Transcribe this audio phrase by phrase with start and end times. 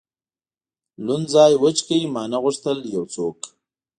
[1.05, 3.39] لوند ځای وچ کړ، ما نه غوښتل یو څوک.